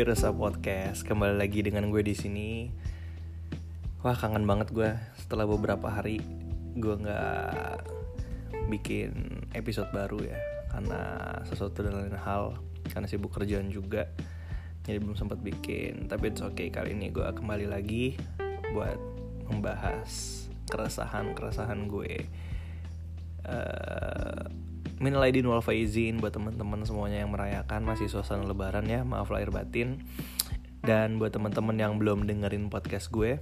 [0.00, 1.04] Resa Podcast.
[1.04, 2.72] Kembali lagi dengan gue di sini.
[4.00, 4.96] Wah kangen banget gue.
[5.20, 6.24] Setelah beberapa hari
[6.72, 7.84] gue nggak
[8.72, 10.40] bikin episode baru ya.
[10.72, 11.00] Karena
[11.44, 12.56] sesuatu dan lain hal.
[12.88, 14.08] Karena sibuk kerjaan juga.
[14.88, 16.08] Jadi belum sempat bikin.
[16.08, 18.16] Tapi it's okay kali ini gue kembali lagi
[18.72, 18.96] buat
[19.52, 22.24] membahas keresahan keresahan gue.
[23.44, 24.48] Uh,
[25.00, 29.48] Minal aidin wal faizin buat teman-teman semuanya yang merayakan masih suasana lebaran ya, maaf lahir
[29.48, 30.04] batin.
[30.84, 33.40] Dan buat teman-teman yang belum dengerin podcast gue,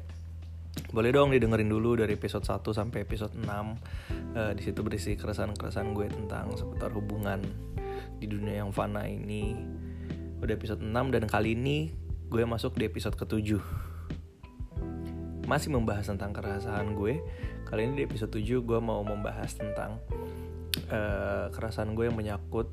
[0.94, 3.42] boleh dong didengerin dulu dari episode 1 sampai episode 6.
[3.42, 7.42] Uh, di situ berisi keresahan-keresahan gue tentang seputar hubungan
[8.22, 9.58] di dunia yang fana ini.
[10.38, 11.90] Udah episode 6 dan kali ini
[12.30, 13.58] gue masuk di episode ke-7.
[15.50, 17.18] Masih membahas tentang keresahan gue.
[17.66, 19.98] Kali ini di episode 7 gue mau membahas tentang
[20.90, 22.68] uh, keresahan gue yang menyangkut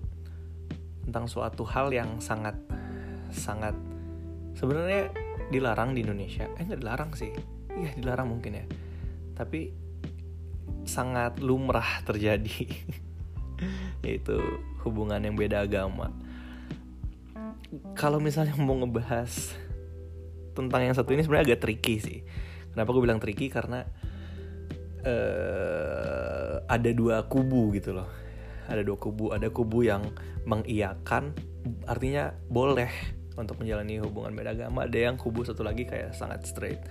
[1.05, 2.57] tentang suatu hal yang sangat
[3.29, 3.77] sangat
[4.57, 5.11] sebenarnya
[5.53, 6.49] dilarang di Indonesia.
[6.57, 7.31] Eh nggak dilarang sih.
[7.75, 8.65] Iya dilarang mungkin ya.
[9.35, 9.69] Tapi
[10.87, 12.65] sangat lumrah terjadi.
[14.01, 14.37] Yaitu
[14.85, 16.09] hubungan yang beda agama.
[17.93, 19.53] Kalau misalnya mau ngebahas
[20.55, 22.19] tentang yang satu ini sebenarnya agak tricky sih.
[22.71, 23.51] Kenapa gue bilang tricky?
[23.51, 23.83] Karena
[25.03, 26.14] uh,
[26.65, 28.09] ada dua kubu gitu loh.
[28.65, 30.09] Ada dua kubu ada kubu yang
[30.45, 31.33] mengiyakan
[31.85, 32.89] artinya boleh
[33.35, 34.85] untuk menjalani hubungan beda agama.
[34.87, 36.81] Ada yang kubu satu lagi kayak sangat straight.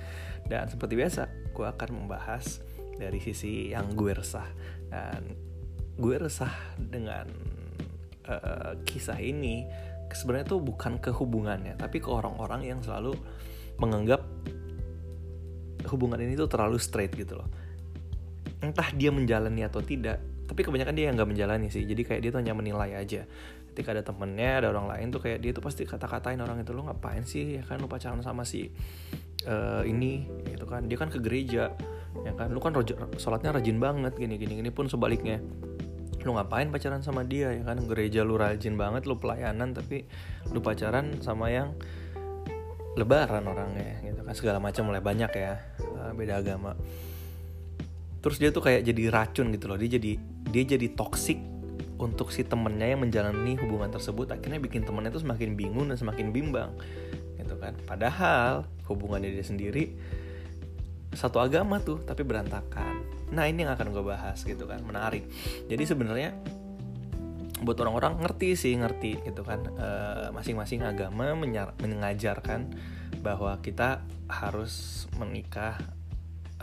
[0.44, 2.60] Dan seperti biasa gue akan membahas
[3.00, 4.46] dari sisi yang gue resah.
[4.92, 5.34] Dan
[5.98, 7.26] gue resah dengan
[8.28, 9.64] uh, kisah ini
[10.14, 13.18] sebenarnya tuh bukan ke hubungannya tapi ke orang-orang yang selalu
[13.82, 14.22] menganggap
[15.90, 17.48] hubungan ini tuh terlalu straight gitu loh
[18.62, 21.88] entah dia menjalani atau tidak tapi kebanyakan dia yang nggak menjalani sih.
[21.88, 23.24] Jadi kayak dia tuh hanya menilai aja.
[23.72, 26.86] Ketika ada temennya ada orang lain tuh kayak dia tuh pasti kata-katain orang itu lo
[26.86, 27.58] ngapain sih?
[27.58, 28.70] Ya kan lu pacaran sama si
[29.48, 30.86] uh, ini gitu kan.
[30.86, 31.72] Dia kan ke gereja
[32.22, 32.52] ya kan.
[32.52, 32.76] Lu kan
[33.16, 35.40] sholatnya rajin banget gini gini gini pun sebaliknya.
[36.22, 37.50] Lu ngapain pacaran sama dia?
[37.56, 40.04] Ya kan gereja lu rajin banget lu pelayanan tapi
[40.52, 41.72] lu pacaran sama yang
[42.94, 44.34] lebaran orangnya gitu kan.
[44.36, 46.76] Segala macam mulai banyak ya eh, beda agama
[48.24, 49.76] terus dia tuh kayak jadi racun gitu loh.
[49.76, 50.16] Dia jadi
[50.48, 51.36] dia jadi toxic
[52.00, 54.32] untuk si temennya yang menjalani hubungan tersebut.
[54.32, 56.72] Akhirnya bikin temennya tuh semakin bingung dan semakin bimbang
[57.36, 57.76] gitu kan.
[57.84, 59.92] Padahal hubungannya dia sendiri
[61.12, 63.04] satu agama tuh tapi berantakan.
[63.28, 64.80] Nah ini yang akan gue bahas gitu kan.
[64.80, 65.28] Menarik.
[65.68, 66.32] Jadi sebenarnya
[67.60, 69.68] buat orang-orang ngerti sih ngerti gitu kan.
[69.68, 71.36] Eh, masing-masing e, agama
[71.76, 72.72] mengajarkan
[73.20, 74.00] bahwa kita
[74.32, 75.76] harus menikah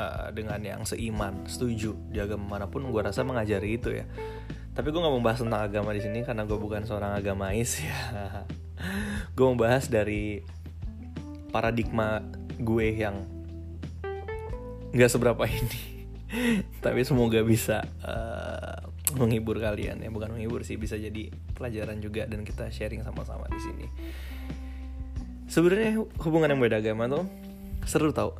[0.02, 4.06] uh, dengan yang seiman setuju di agama mana pun gue rasa mengajari itu ya.
[4.72, 7.98] Tapi gue nggak membahas tentang agama di sini karena gue bukan seorang agamais ya.
[9.38, 10.42] Gue membahas dari
[11.54, 12.24] paradigma
[12.58, 13.28] gue yang
[14.96, 16.08] nggak seberapa ini.
[16.84, 18.80] Tapi semoga bisa uh,
[19.20, 20.10] menghibur kalian ya.
[20.10, 23.86] Bukan menghibur sih bisa jadi pelajaran juga dan kita sharing sama-sama di sini.
[25.52, 27.28] Sebenarnya hubungan yang beda agama tuh
[27.84, 28.40] seru tau.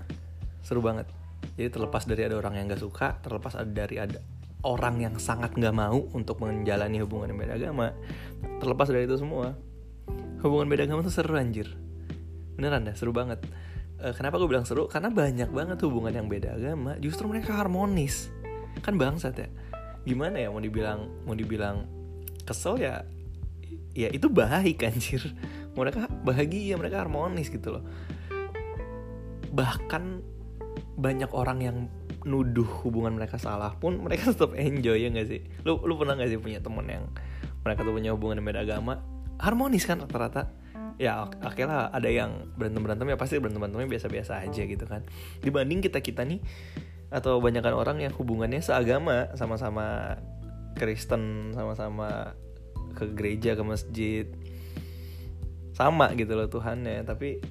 [0.64, 1.21] Seru banget
[1.60, 4.20] jadi terlepas dari ada orang yang gak suka terlepas dari ada
[4.62, 7.96] orang yang sangat gak mau untuk menjalani hubungan yang beda agama
[8.62, 9.58] terlepas dari itu semua
[10.42, 11.70] hubungan beda agama tuh seru anjir.
[12.58, 13.46] Beneran dah seru banget.
[14.02, 14.90] E, kenapa gue bilang seru?
[14.90, 18.34] Karena banyak banget hubungan yang beda agama justru mereka harmonis.
[18.82, 19.50] Kan bangsat ya.
[20.02, 21.86] Gimana ya mau dibilang mau dibilang
[22.42, 23.06] kesel ya
[23.94, 25.22] ya itu baik anjir.
[25.78, 27.84] Mereka bahagia mereka harmonis gitu loh.
[29.54, 30.04] Bahkan
[31.02, 31.78] banyak orang yang
[32.22, 35.42] nuduh hubungan mereka salah pun mereka tetap enjoy ya gak sih?
[35.66, 37.10] Lu lu pernah gak sih punya temen yang
[37.66, 39.02] mereka tuh punya hubungan yang beda agama?
[39.42, 40.54] Harmonis kan rata-rata?
[41.02, 45.02] Ya akhirnya ada yang berantem berantem ya pasti berantem berantemnya biasa-biasa aja gitu kan.
[45.42, 46.38] Dibanding kita kita nih
[47.10, 50.16] atau banyakkan orang yang hubungannya seagama sama-sama
[50.78, 52.38] Kristen sama-sama
[52.94, 54.26] ke gereja ke masjid
[55.74, 57.02] sama gitu loh Tuhannya.
[57.02, 57.42] Tapi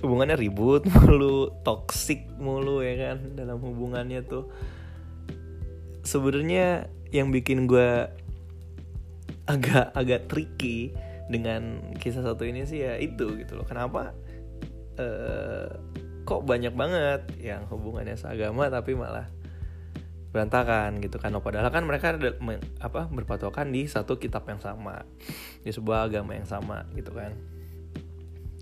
[0.00, 4.48] hubungannya ribut mulu toxic mulu ya kan dalam hubungannya tuh.
[6.04, 8.08] Sebenarnya yang bikin gue
[9.44, 10.94] agak agak tricky
[11.30, 13.66] dengan kisah satu ini sih ya itu gitu loh.
[13.68, 14.16] Kenapa?
[15.00, 15.70] Uh,
[16.28, 19.28] kok banyak banget yang hubungannya seagama tapi malah
[20.30, 21.34] berantakan gitu kan.
[21.34, 22.34] Oh, padahal kan mereka ada,
[22.78, 25.02] apa berpatokan di satu kitab yang sama
[25.66, 27.49] di sebuah agama yang sama gitu kan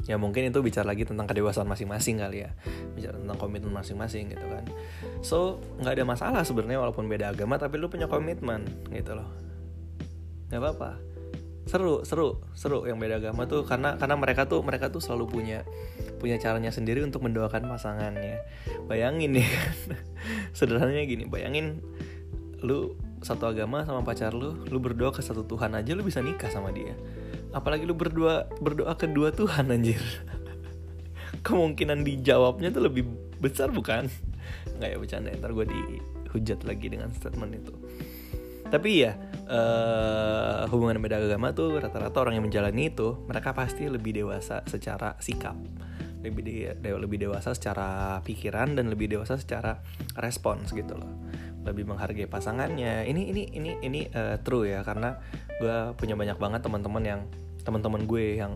[0.08, 2.50] ya mungkin itu bicara lagi tentang kedewasaan masing-masing kali ya.
[2.96, 4.64] Bicara tentang komitmen masing-masing gitu kan.
[5.20, 9.28] So nggak ada masalah sebenarnya walaupun beda agama tapi lu punya komitmen gitu loh.
[10.49, 10.90] Nggak apa-apa.
[11.69, 15.60] Seru seru seru yang beda agama tuh karena karena mereka tuh mereka tuh selalu punya
[16.16, 18.40] punya caranya sendiri untuk mendoakan pasangannya.
[18.88, 19.76] Bayangin ya kan.
[20.56, 21.84] Sederhananya gini bayangin
[22.64, 26.50] lu satu agama sama pacar lu lu berdoa ke satu Tuhan aja lu bisa nikah
[26.50, 26.94] sama dia
[27.53, 30.00] apalagi lu berdoa berdoa ke dua Tuhan anjir.
[31.47, 33.09] Kemungkinan dijawabnya tuh lebih
[33.39, 34.11] besar bukan?
[34.77, 35.29] Nggak ya bercanda.
[35.37, 37.75] Ntar gue dihujat lagi dengan statement itu.
[38.69, 39.17] Tapi ya
[39.49, 45.17] uh, hubungan beda agama tuh rata-rata orang yang menjalani itu mereka pasti lebih dewasa secara
[45.25, 45.56] sikap.
[46.19, 46.43] Lebih
[46.83, 49.81] de lebih dewasa secara pikiran dan lebih dewasa secara
[50.19, 51.29] respons gitu loh
[51.66, 53.06] lebih menghargai pasangannya.
[53.08, 55.19] Ini ini ini ini uh, true ya karena
[55.58, 57.20] gue punya banyak banget teman-teman yang
[57.66, 58.55] teman-teman gue yang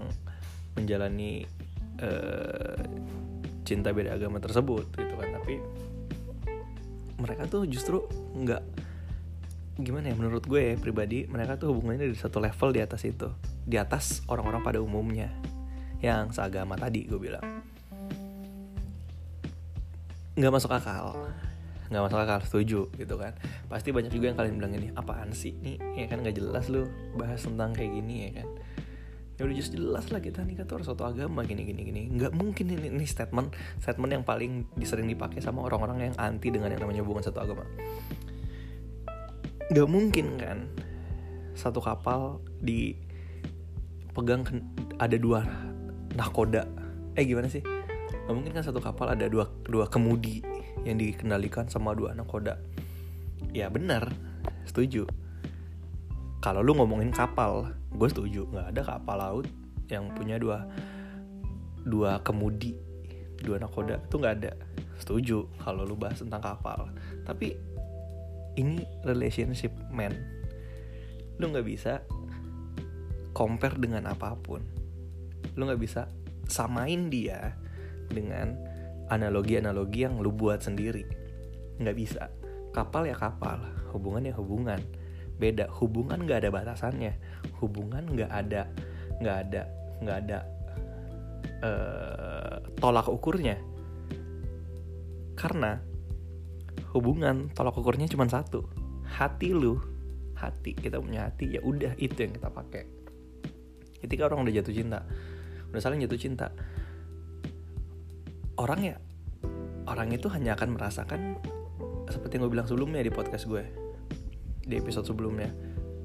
[0.79, 1.45] menjalani
[2.01, 2.79] uh,
[3.67, 5.29] cinta beda agama tersebut gitu kan.
[5.43, 5.55] Tapi
[7.19, 8.03] mereka tuh justru
[8.39, 8.63] nggak
[9.83, 13.29] gimana ya menurut gue ya, pribadi mereka tuh hubungannya di satu level di atas itu.
[13.63, 15.31] Di atas orang-orang pada umumnya.
[16.03, 17.45] Yang seagama tadi gue bilang.
[20.33, 21.15] Nggak masuk akal
[21.93, 23.37] nggak masuk akal setuju gitu kan.
[23.69, 26.89] Pasti banyak juga yang kalian bilang ini apaan sih nih ya kan nggak jelas lu
[27.21, 28.49] bahas tentang kayak gini ya kan.
[29.37, 32.01] Ya udah just jelas lah kita nih kata orang satu agama gini gini gini.
[32.09, 33.53] Nggak mungkin ini, ini statement
[33.85, 37.65] statement yang paling disering dipakai sama orang-orang yang anti dengan yang namanya hubungan satu agama.
[39.69, 40.59] Nggak mungkin kan.
[41.53, 44.49] Satu kapal dipegang
[44.97, 45.45] ada dua
[46.17, 46.65] nahkoda
[47.13, 47.61] eh gimana sih?
[48.25, 50.41] Nggak mungkin kan satu kapal ada dua dua kemudi
[50.83, 52.59] yang dikendalikan sama dua nahkoda
[53.53, 54.09] ya benar
[54.67, 55.05] setuju.
[56.43, 58.49] Kalau lu ngomongin kapal gue setuju.
[58.51, 59.47] Nggak ada kapal laut
[59.91, 60.67] yang punya dua
[61.83, 62.79] dua kemudi
[63.43, 64.53] dua nakoda itu nggak ada.
[64.99, 66.91] Setuju kalau lu bahas tentang kapal.
[67.27, 67.55] Tapi
[68.59, 70.15] ini relationship man
[71.41, 72.03] lu nggak bisa
[73.35, 74.63] compare dengan apa pun.
[75.59, 76.07] Lu nggak bisa
[76.47, 77.55] samain dia
[78.11, 78.72] dengan
[79.13, 81.05] analogi-analogi yang lu buat sendiri.
[81.77, 82.33] Nggak bisa.
[82.73, 83.61] Kapal ya kapal
[83.93, 84.81] hubungan ya hubungan.
[85.37, 87.13] Beda hubungan nggak ada batasannya.
[87.61, 88.73] Hubungan nggak ada
[89.21, 89.63] nggak ada
[90.01, 90.39] nggak ada
[91.61, 93.61] uh, tolak ukurnya.
[95.37, 95.77] Karena
[96.97, 98.65] hubungan tolak ukurnya cuma satu.
[99.05, 99.77] Hati lu
[100.33, 102.85] hati kita punya hati ya udah itu yang kita pakai.
[104.01, 105.05] Ketika orang udah jatuh cinta
[105.73, 106.53] udah saling jatuh cinta
[108.61, 108.97] orang ya
[109.89, 111.21] orang itu hanya akan merasakan
[112.09, 113.65] seperti yang gue bilang sebelumnya di podcast gue
[114.63, 115.51] di episode sebelumnya.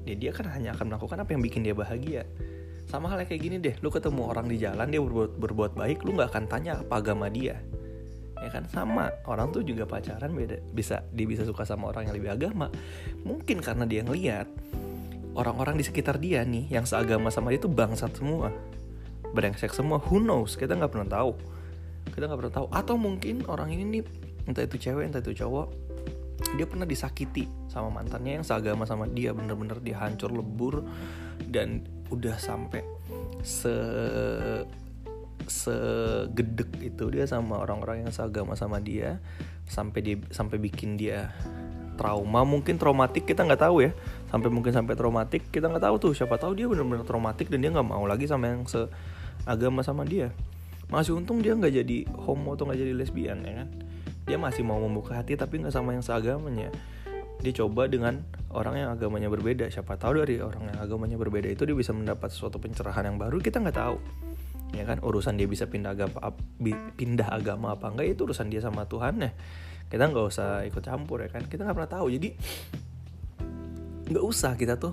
[0.02, 2.26] Dia dia kan hanya akan melakukan apa yang bikin dia bahagia.
[2.88, 6.16] Sama halnya kayak gini deh lu ketemu orang di jalan dia berbuat berbuat baik lu
[6.16, 7.60] nggak akan tanya apa agama dia.
[8.38, 8.64] Ya kan?
[8.70, 12.72] Sama orang tuh juga pacaran beda bisa dia bisa suka sama orang yang lebih agama.
[13.22, 14.48] Mungkin karena dia ngeliat
[15.38, 18.50] orang-orang di sekitar dia nih yang seagama sama dia tuh bangsat semua.
[19.28, 20.56] Brengsek semua who knows?
[20.56, 21.57] Kita nggak pernah tahu
[22.10, 22.66] kita nggak pernah tahu.
[22.72, 24.02] Atau mungkin orang ini nih
[24.48, 25.68] entah itu cewek entah itu cowok
[26.56, 30.86] dia pernah disakiti sama mantannya yang seagama sama dia bener-bener dia hancur lebur
[31.44, 32.80] dan udah sampai
[33.44, 33.74] se
[35.48, 39.20] segedek itu dia sama orang-orang yang seagama sama dia
[39.68, 41.32] sampai dia sampai bikin dia
[41.98, 42.46] trauma.
[42.46, 43.90] Mungkin traumatik kita nggak tahu ya.
[44.30, 46.12] Sampai mungkin sampai traumatik kita nggak tahu tuh.
[46.14, 50.30] Siapa tahu dia benar-benar traumatik dan dia nggak mau lagi sama yang seagama sama dia
[50.88, 53.68] masih untung dia nggak jadi homo atau nggak jadi lesbian ya kan?
[54.28, 56.72] Dia masih mau membuka hati tapi nggak sama yang seagamanya.
[57.38, 59.70] Dia coba dengan orang yang agamanya berbeda.
[59.70, 63.38] Siapa tahu dari orang yang agamanya berbeda itu dia bisa mendapat suatu pencerahan yang baru.
[63.38, 63.96] Kita nggak tahu
[64.74, 65.00] ya kan?
[65.00, 66.34] Urusan dia bisa pindah agama
[66.98, 69.32] pindah agama apa enggak itu urusan dia sama Tuhan ya
[69.88, 71.48] kita nggak usah ikut campur ya kan?
[71.48, 72.06] Kita nggak pernah tahu.
[72.12, 72.28] Jadi
[74.08, 74.92] nggak usah kita tuh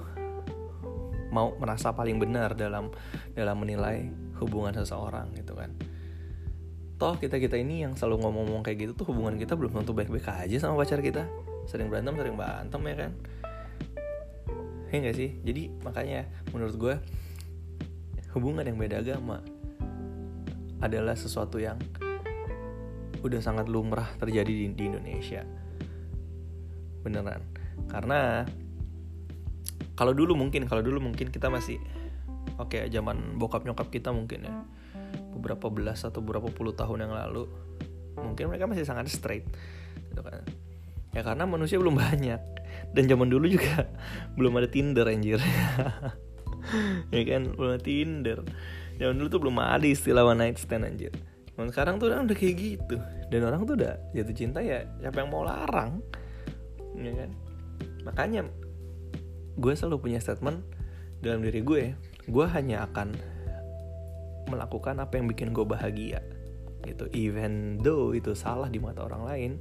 [1.35, 2.95] mau merasa paling benar dalam
[3.35, 4.07] dalam menilai
[4.39, 5.75] hubungan seseorang gitu kan.
[6.95, 10.31] Toh kita kita ini yang selalu ngomong-ngomong kayak gitu tuh hubungan kita belum tentu baik-baik
[10.31, 11.27] aja sama pacar kita.
[11.67, 13.11] Sering berantem sering berantem ya kan?
[14.95, 15.35] Ya gak sih?
[15.43, 16.23] Jadi makanya
[16.55, 16.95] menurut gue
[18.31, 19.43] hubungan yang beda agama
[20.79, 21.75] adalah sesuatu yang
[23.19, 25.43] udah sangat lumrah terjadi di, di Indonesia.
[27.03, 27.43] Beneran.
[27.91, 28.47] Karena
[29.95, 31.79] kalau dulu mungkin kalau dulu mungkin kita masih
[32.59, 34.53] oke okay, zaman bokap nyokap kita mungkin ya.
[35.35, 37.47] Beberapa belas atau beberapa puluh tahun yang lalu
[38.19, 39.47] mungkin mereka masih sangat straight
[40.11, 40.43] gitu kan.
[41.15, 42.41] Ya karena manusia belum banyak.
[42.91, 43.87] Dan zaman dulu juga
[44.37, 45.39] belum ada Tinder anjir.
[47.13, 48.39] Ya kan belum ada Tinder.
[48.97, 51.13] Zaman dulu tuh belum ada istilah one night stand anjir.
[51.53, 52.97] Dan sekarang tuh udah kayak gitu.
[53.29, 56.01] Dan orang tuh udah jatuh cinta ya siapa yang mau larang
[56.97, 57.29] ya kan.
[58.01, 58.49] Makanya
[59.55, 60.63] gue selalu punya statement
[61.23, 61.83] dalam diri gue
[62.25, 63.15] gue hanya akan
[64.49, 66.21] melakukan apa yang bikin gue bahagia
[66.85, 67.09] gitu.
[67.17, 69.51] Even though itu salah di mata orang lain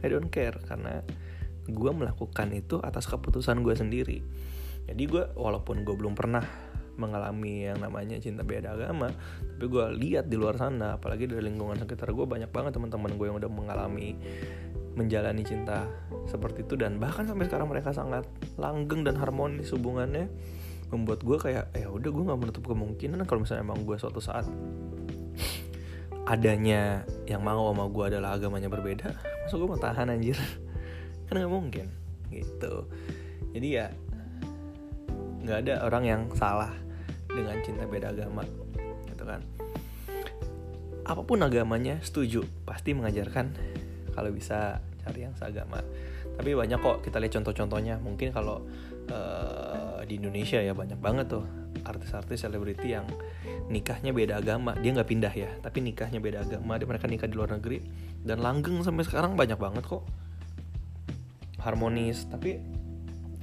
[0.00, 1.04] I don't care karena
[1.68, 4.18] gue melakukan itu atas keputusan gue sendiri.
[4.88, 6.42] Jadi gue walaupun gue belum pernah
[7.00, 9.08] mengalami yang namanya cinta beda agama
[9.56, 13.24] tapi gue lihat di luar sana apalagi dari lingkungan sekitar gue banyak banget teman-teman gue
[13.24, 14.20] yang udah mengalami
[14.98, 15.86] menjalani cinta
[16.26, 18.26] seperti itu dan bahkan sampai sekarang mereka sangat
[18.58, 20.26] langgeng dan harmonis hubungannya
[20.90, 24.46] membuat gue kayak ya udah gue nggak menutup kemungkinan kalau misalnya emang gue suatu saat
[26.26, 29.14] adanya yang mau sama gue adalah agamanya berbeda
[29.46, 30.38] masa gue mau tahan anjir?
[31.26, 31.86] Kan nggak mungkin
[32.30, 32.86] gitu.
[33.50, 33.90] Jadi ya
[35.42, 36.70] nggak ada orang yang salah
[37.26, 38.46] dengan cinta beda agama
[39.10, 39.42] gitu kan.
[41.02, 43.50] Apa pun agamanya setuju pasti mengajarkan
[44.12, 45.80] kalau bisa cari yang seagama.
[46.36, 48.00] Tapi banyak kok kita lihat contoh-contohnya.
[48.00, 48.64] Mungkin kalau
[49.12, 51.44] uh, di Indonesia ya banyak banget tuh
[51.84, 53.04] artis-artis selebriti yang
[53.68, 54.76] nikahnya beda agama.
[54.78, 56.76] Dia nggak pindah ya tapi nikahnya beda agama.
[56.80, 57.78] Dia mereka nikah di luar negeri
[58.24, 60.04] dan langgeng sampai sekarang banyak banget kok.
[61.60, 62.56] Harmonis tapi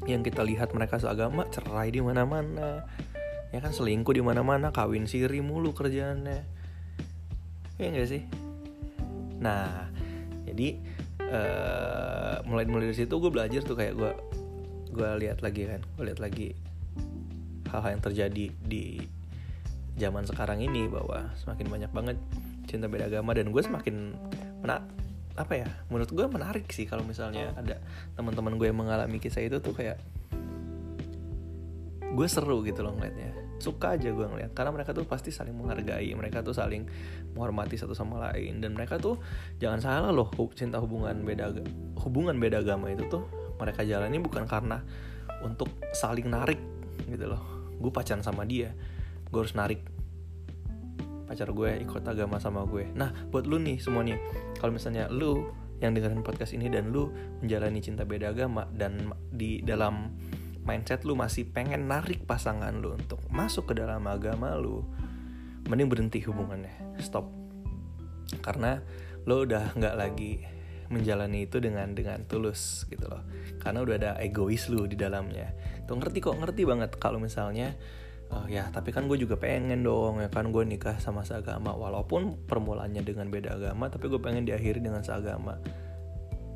[0.10, 2.86] yang kita lihat mereka seagama cerai di mana-mana.
[3.54, 6.40] Ya kan selingkuh di mana-mana kawin siri mulu kerjaannya.
[7.78, 8.24] Ya enggak sih?
[9.38, 9.97] Nah
[10.58, 10.70] jadi
[11.30, 14.12] uh, mulai mulai dari situ gue belajar tuh kayak gue
[14.90, 16.58] gue lihat lagi kan gue lihat lagi
[17.70, 19.06] hal-hal yang terjadi di
[20.02, 22.18] zaman sekarang ini bahwa semakin banyak banget
[22.66, 24.18] cinta beda agama dan gue semakin
[24.66, 24.82] menak
[25.38, 27.78] apa ya menurut gue menarik sih kalau misalnya ada
[28.18, 30.02] teman-teman gue yang mengalami kisah itu tuh kayak
[32.18, 34.52] gue seru gitu loh ngeliatnya suka aja gue ngeliat.
[34.54, 36.86] Karena mereka tuh pasti saling menghargai mereka tuh saling
[37.34, 38.62] menghormati satu sama lain.
[38.62, 39.18] Dan mereka tuh
[39.62, 41.54] jangan salah loh cinta hubungan beda
[42.02, 43.26] hubungan beda agama itu tuh
[43.58, 44.82] mereka jalani bukan karena
[45.42, 46.62] untuk saling narik
[47.10, 47.42] gitu loh.
[47.78, 48.74] Gue pacaran sama dia
[49.28, 49.84] gue harus narik
[51.28, 52.88] pacar gue ikut agama sama gue.
[52.96, 54.16] Nah buat lu nih semuanya
[54.64, 55.52] kalau misalnya lu
[55.84, 57.12] yang dengerin podcast ini dan lu
[57.44, 60.16] menjalani cinta beda agama dan di dalam
[60.68, 64.84] mindset lu masih pengen narik pasangan lu untuk masuk ke dalam agama lu
[65.72, 67.00] mending berhenti hubungannya.
[67.00, 67.32] Stop.
[68.44, 68.84] Karena
[69.24, 70.44] lo udah nggak lagi
[70.88, 73.24] menjalani itu dengan dengan tulus gitu loh.
[73.64, 75.56] Karena udah ada egois lu di dalamnya.
[75.88, 77.76] Tuh ngerti kok ngerti banget kalau misalnya
[78.28, 81.76] oh ya tapi kan gue juga pengen dong ya kan gue nikah sama seagama.
[81.76, 85.60] Walaupun permulaannya dengan beda agama tapi gue pengen diakhiri dengan seagama.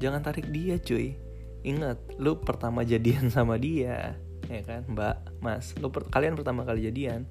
[0.03, 1.30] Jangan tarik dia cuy
[1.61, 4.17] ingat lu pertama jadian sama dia
[4.51, 4.83] ya kan?
[4.89, 7.23] Mbak mas lu per kalian pertama kali jadian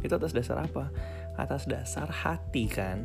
[0.00, 0.88] itu atas dasar apa?
[1.36, 3.04] Atas dasar hati kan?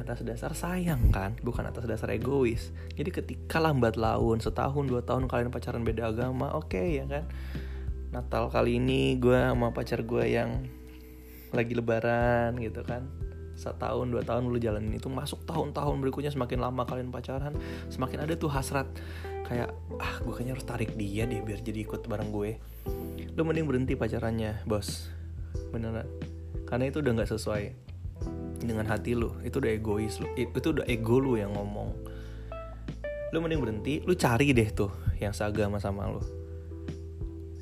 [0.00, 1.36] Atas dasar sayang kan?
[1.44, 2.72] Bukan atas dasar egois.
[2.96, 7.24] Jadi ketika lambat laun setahun dua tahun kalian pacaran beda agama oke okay, ya kan?
[8.12, 10.64] Natal kali ini gue sama pacar gue yang
[11.52, 13.08] lagi lebaran gitu kan?
[13.56, 17.56] Setahun dua tahun lu jalanin itu masuk tahun-tahun berikutnya semakin lama kalian pacaran
[17.88, 18.84] semakin ada tuh hasrat
[19.46, 19.70] kayak
[20.02, 22.58] ah gue kayaknya harus tarik dia deh biar jadi ikut bareng gue.
[23.38, 25.08] Lu mending berhenti pacarannya bos.
[25.70, 26.06] Beneran
[26.66, 27.62] karena itu udah nggak sesuai
[28.66, 29.30] dengan hati lu.
[29.46, 30.26] Itu udah egois lu.
[30.34, 31.94] Itu udah ego lu yang ngomong.
[33.30, 34.90] Lu mending berhenti lu cari deh tuh
[35.22, 36.45] yang seagama sama lu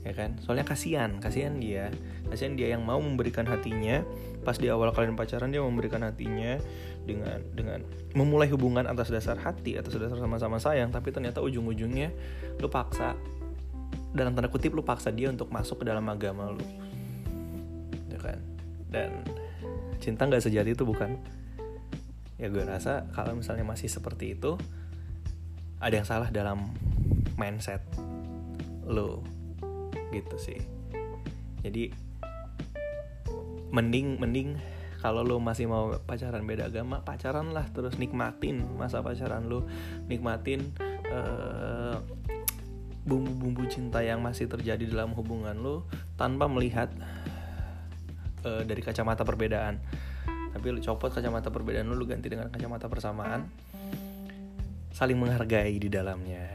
[0.05, 0.37] ya kan?
[0.45, 1.89] Soalnya kasihan kasihan dia.
[2.29, 4.05] Kasihan dia yang mau memberikan hatinya.
[4.45, 6.61] Pas di awal kalian pacaran dia memberikan hatinya
[7.09, 7.81] dengan dengan
[8.13, 10.93] memulai hubungan atas dasar hati atas dasar sama-sama sayang.
[10.93, 12.13] Tapi ternyata ujung-ujungnya
[12.61, 13.17] lu paksa
[14.15, 16.63] dalam tanda kutip lu paksa dia untuk masuk ke dalam agama lu.
[18.13, 18.39] Ya kan?
[18.93, 19.11] Dan
[19.99, 21.17] cinta nggak sejati itu bukan?
[22.37, 24.61] Ya gue rasa kalau misalnya masih seperti itu
[25.81, 26.71] ada yang salah dalam
[27.41, 27.81] mindset
[28.85, 29.25] lo
[30.15, 30.59] gitu sih.
[31.67, 31.91] Jadi
[33.75, 34.49] mending mending
[35.03, 39.67] kalau lo masih mau pacaran beda agama pacaran lah terus nikmatin masa pacaran lo
[40.07, 40.73] nikmatin
[43.05, 45.85] bumbu bumbu-bumbu cinta yang masih terjadi dalam hubungan lo
[46.17, 46.89] tanpa melihat
[48.49, 49.77] uh, dari kacamata perbedaan.
[50.25, 53.45] Tapi lo copot kacamata perbedaan lo, lo ganti dengan kacamata persamaan.
[54.95, 56.49] Saling menghargai di dalamnya.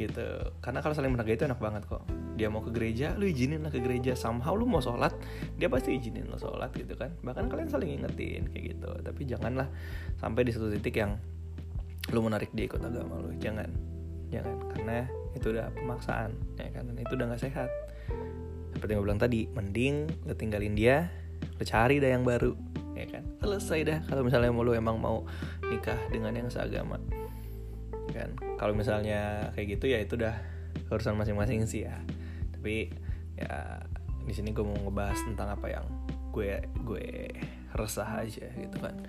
[0.00, 0.56] Gitu.
[0.64, 3.68] Karena kalau saling menghargai itu enak banget kok dia mau ke gereja lu izinin lah
[3.68, 4.16] ke gereja.
[4.16, 5.12] Somehow lu mau sholat
[5.60, 7.12] dia pasti izinin lo sholat gitu kan.
[7.20, 8.88] Bahkan kalian saling ingetin kayak gitu.
[9.04, 9.68] Tapi janganlah
[10.16, 11.20] sampai di satu titik yang
[12.16, 13.36] lu menarik dia ikut agama lu.
[13.36, 13.68] Jangan.
[14.32, 14.56] Jangan.
[14.72, 15.04] Karena
[15.36, 16.88] itu udah pemaksaan ya kan?
[16.88, 17.68] Dan itu udah nggak sehat.
[18.72, 21.12] Seperti yang gue bilang tadi mending lu tinggalin dia
[21.60, 22.56] lu cari dah yang baru
[22.96, 23.24] ya kan?
[23.44, 25.28] Selesai dah kalau misalnya mau lu emang mau
[25.68, 26.96] nikah dengan yang seagama
[28.10, 28.32] kan?
[28.58, 30.34] Kalau misalnya kayak gitu ya itu udah
[30.90, 31.94] urusan masing-masing sih ya
[32.60, 32.92] tapi
[33.40, 33.80] ya
[34.28, 35.86] di sini gue mau ngebahas tentang apa yang
[36.28, 37.32] gue gue
[37.72, 39.00] resah aja gitu kan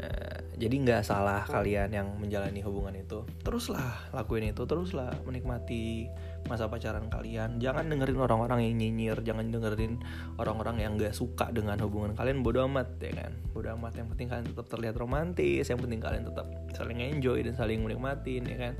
[0.00, 3.20] Nah, jadi nggak salah kalian yang menjalani hubungan itu.
[3.44, 6.08] Teruslah lakuin itu, teruslah menikmati
[6.48, 7.60] masa pacaran kalian.
[7.60, 10.00] Jangan dengerin orang-orang yang nyinyir, jangan dengerin
[10.40, 12.40] orang-orang yang nggak suka dengan hubungan kalian.
[12.40, 13.36] Bodoh amat ya kan.
[13.52, 13.92] Bodoh amat.
[14.00, 18.40] Yang penting kalian tetap terlihat romantis, yang penting kalian tetap saling enjoy dan saling menikmati
[18.40, 18.74] ya kan.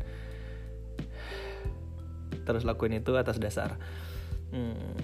[2.45, 3.77] Terus lakuin itu atas dasar
[4.51, 4.97] hmm,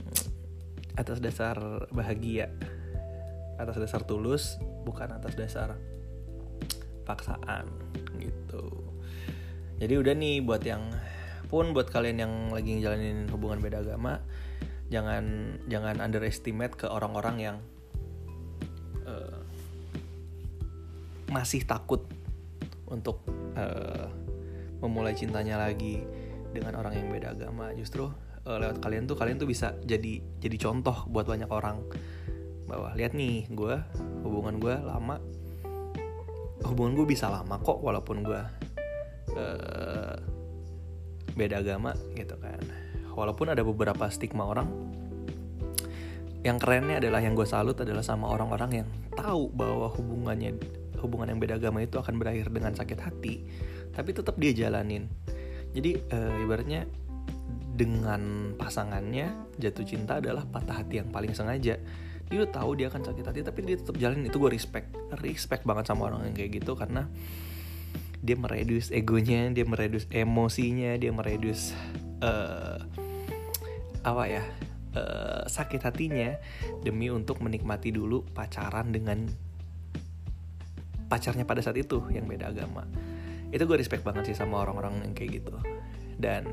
[0.96, 1.56] atas dasar
[1.92, 2.50] bahagia
[3.56, 5.76] atas dasar tulus bukan atas dasar
[7.06, 7.68] paksaan
[8.18, 8.68] gitu.
[9.76, 10.82] Jadi udah nih buat yang
[11.46, 14.18] pun buat kalian yang lagi ngejalanin hubungan beda agama
[14.90, 17.56] jangan jangan underestimate ke orang-orang yang
[19.06, 19.38] uh,
[21.30, 22.02] masih takut
[22.86, 23.22] untuk
[23.54, 24.10] uh,
[24.82, 26.02] memulai cintanya lagi
[26.56, 27.70] dengan orang yang beda agama.
[27.76, 28.08] Justru
[28.48, 31.84] uh, lewat kalian tuh kalian tuh bisa jadi jadi contoh buat banyak orang.
[32.66, 33.74] Bahwa lihat nih gue
[34.24, 35.20] hubungan gue lama.
[36.66, 38.40] Hubungan gue bisa lama kok walaupun gue
[39.36, 40.16] uh,
[41.36, 42.60] beda agama gitu kan.
[43.12, 44.68] Walaupun ada beberapa stigma orang
[46.46, 50.54] yang kerennya adalah yang gue salut adalah sama orang-orang yang tahu bahwa hubungannya
[51.02, 53.34] hubungan yang beda agama itu akan berakhir dengan sakit hati
[53.90, 55.10] tapi tetap dia jalanin
[55.72, 56.86] jadi uh, ibaratnya
[57.76, 61.76] dengan pasangannya jatuh cinta adalah patah hati yang paling sengaja.
[62.26, 64.90] Dia udah tahu dia akan sakit hati tapi dia tetap jalan itu gue respect
[65.22, 67.06] respect banget sama orang yang kayak gitu karena
[68.26, 71.70] dia meredus egonya dia meredus emosinya dia meredus
[72.18, 72.82] uh,
[74.02, 74.42] apa ya
[74.98, 76.34] uh, sakit hatinya
[76.82, 79.30] demi untuk menikmati dulu pacaran dengan
[81.06, 82.82] pacarnya pada saat itu yang beda agama
[83.56, 85.56] itu gue respect banget sih sama orang-orang yang kayak gitu.
[86.16, 86.46] Dan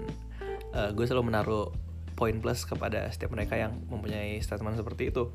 [0.72, 1.68] uh, gue selalu menaruh
[2.16, 5.30] poin plus kepada setiap mereka yang mempunyai statement seperti itu.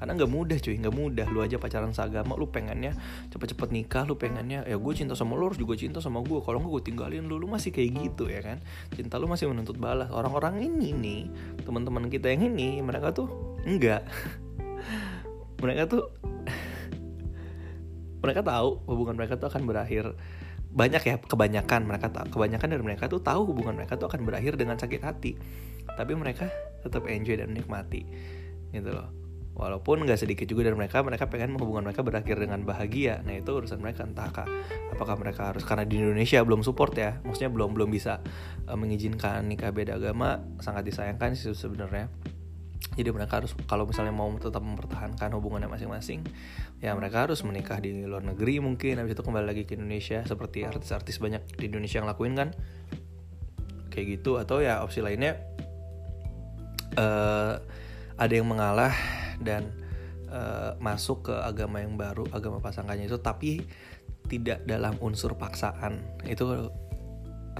[0.00, 0.80] Karena nggak mudah cuy.
[0.80, 1.26] Nggak mudah.
[1.28, 2.96] Lu aja pacaran seagama lu pengennya
[3.28, 6.56] cepet-cepet nikah lu pengennya ya gue cinta sama lu harus juga cinta sama gue kalau
[6.56, 8.64] nggak gue tinggalin lu lu masih kayak gitu ya kan?
[8.96, 10.08] Cinta lu masih menuntut balas.
[10.08, 11.22] Orang-orang ini nih
[11.68, 13.28] teman-teman kita yang ini mereka tuh
[13.68, 14.08] enggak
[15.62, 16.08] mereka tuh
[18.24, 20.16] mereka tahu hubungan mereka tuh akan berakhir
[20.70, 24.78] banyak ya kebanyakan mereka kebanyakan dari mereka tuh tahu hubungan mereka tuh akan berakhir dengan
[24.78, 25.34] sakit hati.
[25.90, 26.46] Tapi mereka
[26.80, 28.06] tetap enjoy dan menikmati
[28.70, 29.10] gitu loh.
[29.50, 33.20] Walaupun nggak sedikit juga dari mereka mereka pengen hubungan mereka berakhir dengan bahagia.
[33.26, 34.48] Nah itu urusan mereka entah kah
[35.00, 38.20] apakah mereka harus karena di Indonesia belum support ya maksudnya belum belum bisa
[38.68, 42.12] uh, mengizinkan nikah beda agama sangat disayangkan sih sebenarnya
[42.98, 46.26] jadi mereka harus kalau misalnya mau tetap mempertahankan hubungannya masing-masing
[46.82, 48.98] ya mereka harus menikah di luar negeri mungkin.
[48.98, 52.48] Habis itu kembali lagi ke Indonesia seperti artis-artis banyak di Indonesia yang lakuin kan.
[53.92, 54.40] Kayak gitu.
[54.40, 55.38] Atau ya opsi lainnya
[56.98, 57.60] uh,
[58.16, 58.96] ada yang mengalah
[59.38, 59.70] dan
[60.32, 63.62] uh, masuk ke agama yang baru agama pasangannya itu tapi
[64.26, 66.00] tidak dalam unsur paksaan.
[66.24, 66.72] Itu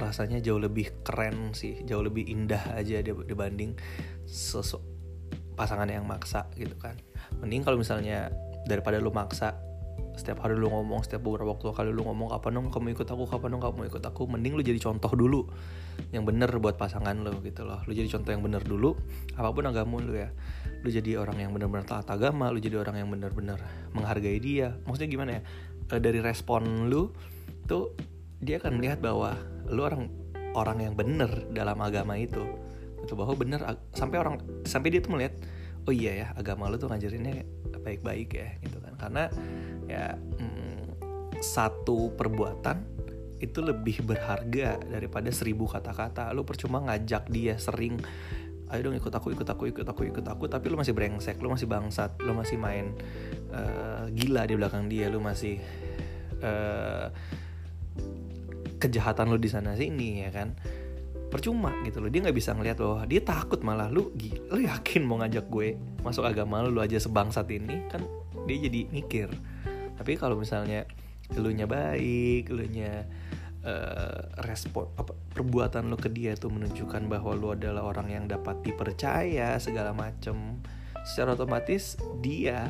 [0.00, 3.76] rasanya jauh lebih keren sih jauh lebih indah aja dibanding
[4.24, 4.80] sesu
[5.61, 6.96] pasangan yang maksa gitu kan.
[7.44, 8.33] Mending kalau misalnya
[8.64, 9.61] daripada lu maksa
[10.16, 13.25] setiap hari lu ngomong setiap beberapa waktu kali lu ngomong kapan dong kamu ikut aku?
[13.29, 14.23] Kapan dong kamu ikut aku?
[14.29, 15.49] Mending lu jadi contoh dulu
[16.12, 17.81] yang bener buat pasangan lu gitu loh.
[17.85, 18.96] Lu jadi contoh yang bener dulu
[19.37, 20.33] apa pun agama lu ya.
[20.81, 23.61] Lu jadi orang yang benar-benar taat agama lu jadi orang yang benar-benar
[23.92, 24.77] menghargai dia.
[24.88, 25.42] Maksudnya gimana ya?
[25.88, 27.12] E, dari respon lu
[27.68, 27.92] tuh
[28.40, 29.37] dia akan melihat bahwa
[29.68, 30.09] lu orang
[30.57, 32.42] orang yang benar dalam agama itu
[33.11, 35.35] itu bahwa benar sampai orang sampai dia tuh melihat
[35.83, 37.42] oh iya ya agama lu tuh ngajarinnya
[37.83, 38.94] baik-baik ya gitu kan.
[38.94, 39.27] Karena
[39.90, 41.03] ya mm,
[41.42, 43.03] satu perbuatan
[43.42, 46.31] itu lebih berharga daripada seribu kata-kata.
[46.31, 47.99] Lu percuma ngajak dia sering
[48.70, 51.51] ayo dong ikut aku ikut aku ikut aku ikut aku tapi lu masih brengsek lu
[51.51, 52.94] masih bangsat lu masih main
[53.51, 55.59] uh, gila di belakang dia lu masih
[56.38, 57.11] uh,
[58.79, 60.55] kejahatan lu di sana sini ya kan
[61.30, 62.10] percuma gitu loh.
[62.10, 63.86] Dia nggak bisa ngeliat loh dia takut malah.
[63.86, 64.10] Lu
[64.50, 67.86] lu yakin mau ngajak gue masuk agama lu lu aja sebangsat ini?
[67.88, 68.04] Kan
[68.44, 69.30] dia jadi mikir.
[69.94, 70.84] Tapi kalau misalnya
[71.38, 73.06] lu nya baik lu nya
[73.62, 78.58] uh, respon apa perbuatan lo ke dia tuh menunjukkan bahwa lo adalah orang yang dapat
[78.66, 80.58] dipercaya segala macem
[81.06, 82.68] secara otomatis dia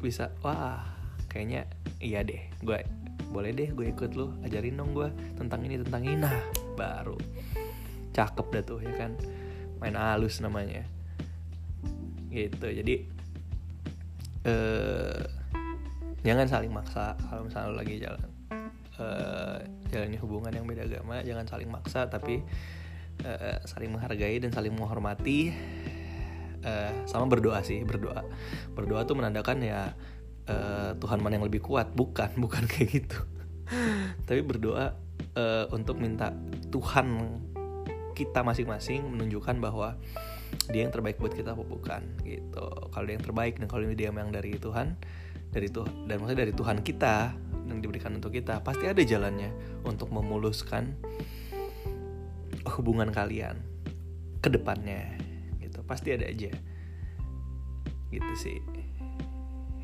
[0.00, 0.80] bisa wah
[1.28, 1.68] kayaknya
[2.00, 2.80] iya deh gue
[3.28, 6.16] boleh deh gue ikut lo ajarin dong gue tentang ini tentang ini.
[6.16, 6.40] Nah
[6.78, 7.18] baru
[8.14, 9.18] cakep dah tuh ya kan?
[9.82, 10.86] Main halus namanya.
[12.30, 12.94] Gitu jadi
[14.46, 15.22] eh
[16.24, 17.18] jangan saling maksa.
[17.28, 18.30] Kalau misalnya lagi jalan
[18.98, 19.58] uh,
[19.90, 22.40] jalani hubungan yang beda agama jangan saling maksa tapi
[23.22, 25.52] uh, saling menghargai dan saling menghormati.
[26.64, 28.24] Uh, sama berdoa sih berdoa.
[28.72, 29.92] Berdoa tuh menandakan ya
[30.48, 31.92] uh, Tuhan mana yang lebih kuat.
[31.92, 33.20] Bukan bukan kayak gitu.
[34.24, 34.96] Tapi berdoa
[35.36, 36.32] uh, untuk minta
[36.72, 37.06] Tuhan
[38.14, 39.98] kita masing-masing menunjukkan bahwa
[40.70, 42.66] dia yang terbaik buat kita apa bukan gitu.
[42.94, 44.94] Kalau dia yang terbaik dan kalau dia yang dari Tuhan
[45.54, 47.14] dari Tuhan dan maksudnya dari Tuhan kita
[47.64, 49.54] yang diberikan untuk kita pasti ada jalannya
[49.86, 50.98] untuk memuluskan
[52.78, 53.58] hubungan kalian
[54.42, 55.14] ke depannya
[55.62, 55.82] gitu.
[55.86, 56.50] Pasti ada aja.
[58.10, 58.58] Gitu sih.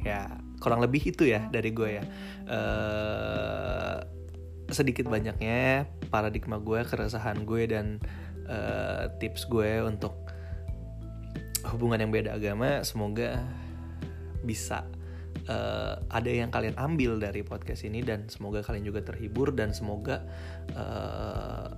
[0.02, 0.26] Ya
[0.60, 2.04] kurang lebih itu ya dari gue ya.
[2.50, 3.96] Uh,
[4.70, 8.02] sedikit banyaknya paradigma gue keresahan gue dan
[8.50, 10.12] uh, tips gue untuk
[11.70, 13.40] hubungan yang beda agama semoga
[14.42, 14.84] bisa
[15.48, 20.24] uh, ada yang kalian ambil dari podcast ini dan semoga kalian juga terhibur dan semoga
[20.74, 21.68] uh,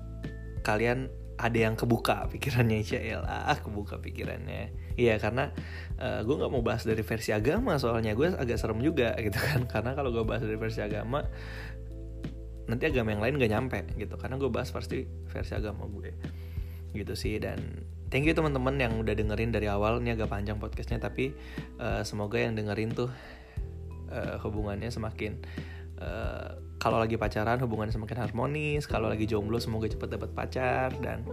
[0.62, 1.10] kalian
[1.42, 2.86] ada yang kebuka pikirannya
[3.18, 4.94] lah kebuka pikirannya.
[4.94, 5.50] Iya karena
[5.98, 8.14] uh, gue nggak mau bahas dari versi agama soalnya.
[8.14, 9.66] Gue agak serem juga gitu kan.
[9.66, 11.26] Karena kalau gue bahas dari versi agama
[12.70, 14.14] nanti agama yang lain gak nyampe gitu.
[14.18, 16.10] Karena gue bahas pasti versi agama gue.
[16.92, 17.58] Gitu sih dan
[18.12, 19.98] thank you teman-teman yang udah dengerin dari awal.
[20.02, 21.32] Ini agak panjang podcastnya tapi
[21.80, 23.08] uh, semoga yang dengerin tuh
[24.12, 25.40] uh, hubungannya semakin
[25.98, 31.24] uh, kalau lagi pacaran hubungannya semakin harmonis kalau lagi jomblo semoga cepet dapat pacar dan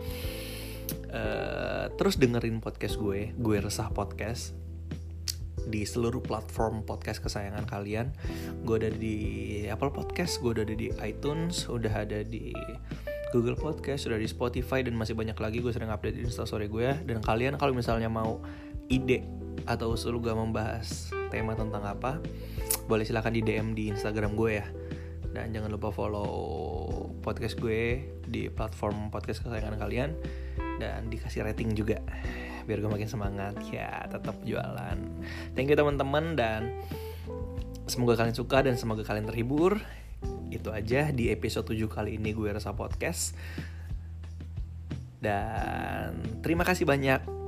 [1.12, 4.56] uh, terus dengerin podcast gue gue resah podcast
[5.70, 8.10] di seluruh platform podcast kesayangan kalian.
[8.66, 9.16] Gue ada di
[9.70, 12.52] Apple Podcast gue udah ada di iTunes udah ada di
[13.30, 15.62] Google Podcast sudah di Spotify dan masih banyak lagi.
[15.62, 18.42] Gue sering update di instastory gue dan kalian kalau misalnya mau
[18.90, 19.22] ide
[19.70, 22.18] atau usul gue membahas tema tentang apa
[22.90, 24.66] boleh silahkan di DM di Instagram gue ya.
[25.30, 26.34] Dan jangan lupa follow
[27.22, 30.18] podcast gue di platform podcast kesayangan kalian.
[30.82, 32.02] Dan dikasih rating juga
[32.70, 33.58] biar gue makin semangat.
[33.74, 34.98] Ya tetap jualan.
[35.58, 36.70] Thank you teman-teman dan
[37.90, 39.82] semoga kalian suka dan semoga kalian terhibur.
[40.54, 43.34] Itu aja di episode 7 kali ini gue rasa podcast.
[45.18, 47.39] Dan terima kasih banyak